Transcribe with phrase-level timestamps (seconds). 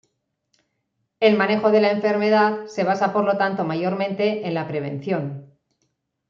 [1.19, 5.53] El manejo de la enfermedad se basa por lo tanto mayormente en la prevención.